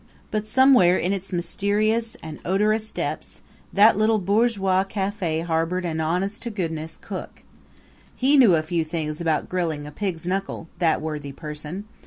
But 0.31 0.47
somewhere 0.47 0.97
in 0.97 1.13
its 1.13 1.31
mysterious 1.31 2.17
and 2.23 2.39
odorous 2.43 2.91
depths 2.91 3.41
that 3.71 3.95
little 3.99 4.17
bourgeois 4.17 4.83
cafe 4.83 5.41
harbored 5.41 5.85
an 5.85 6.01
honest 6.01 6.41
to 6.41 6.49
goodness 6.49 6.97
cook. 6.99 7.43
He 8.15 8.35
knew 8.35 8.55
a 8.55 8.63
few 8.63 8.83
things 8.83 9.21
about 9.21 9.47
grilling 9.47 9.85
a 9.85 9.91
pig's 9.91 10.25
knuckle 10.25 10.67
that 10.79 11.01
worthy 11.03 11.31
person. 11.31 11.85